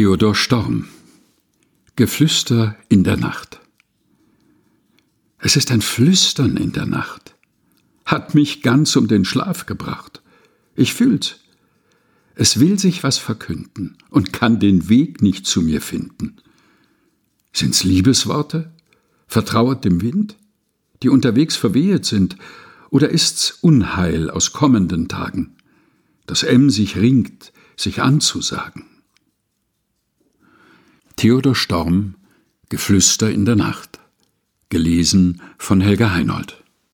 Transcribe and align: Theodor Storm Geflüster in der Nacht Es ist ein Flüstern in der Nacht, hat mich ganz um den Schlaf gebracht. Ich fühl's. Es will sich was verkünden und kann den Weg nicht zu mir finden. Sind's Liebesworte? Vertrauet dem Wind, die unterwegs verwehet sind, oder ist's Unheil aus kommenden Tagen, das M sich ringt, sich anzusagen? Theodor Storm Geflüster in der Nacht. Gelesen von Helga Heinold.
Theodor 0.00 0.34
Storm 0.34 0.88
Geflüster 1.94 2.74
in 2.88 3.04
der 3.04 3.18
Nacht 3.18 3.60
Es 5.36 5.56
ist 5.56 5.70
ein 5.70 5.82
Flüstern 5.82 6.56
in 6.56 6.72
der 6.72 6.86
Nacht, 6.86 7.36
hat 8.06 8.34
mich 8.34 8.62
ganz 8.62 8.96
um 8.96 9.08
den 9.08 9.26
Schlaf 9.26 9.66
gebracht. 9.66 10.22
Ich 10.74 10.94
fühl's. 10.94 11.40
Es 12.34 12.60
will 12.60 12.78
sich 12.78 13.02
was 13.02 13.18
verkünden 13.18 13.98
und 14.08 14.32
kann 14.32 14.58
den 14.58 14.88
Weg 14.88 15.20
nicht 15.20 15.44
zu 15.44 15.60
mir 15.60 15.82
finden. 15.82 16.36
Sind's 17.52 17.84
Liebesworte? 17.84 18.72
Vertrauet 19.26 19.84
dem 19.84 20.00
Wind, 20.00 20.38
die 21.02 21.10
unterwegs 21.10 21.56
verwehet 21.56 22.06
sind, 22.06 22.36
oder 22.88 23.10
ist's 23.10 23.58
Unheil 23.60 24.30
aus 24.30 24.54
kommenden 24.54 25.08
Tagen, 25.08 25.56
das 26.24 26.42
M 26.42 26.70
sich 26.70 26.96
ringt, 26.96 27.52
sich 27.76 28.00
anzusagen? 28.00 28.89
Theodor 31.20 31.54
Storm 31.54 32.14
Geflüster 32.70 33.30
in 33.30 33.44
der 33.44 33.54
Nacht. 33.54 34.00
Gelesen 34.70 35.42
von 35.58 35.82
Helga 35.82 36.14
Heinold. 36.14 36.64